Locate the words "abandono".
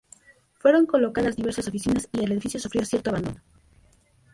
3.11-3.39